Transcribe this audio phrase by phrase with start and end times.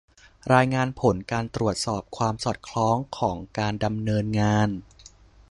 [0.53, 4.69] รายงานผลการตรวจสอบความสอดคล้องของการดำเนินงาน